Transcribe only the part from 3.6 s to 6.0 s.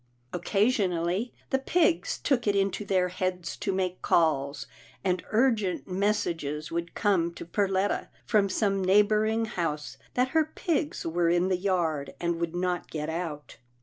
make calls, and urgent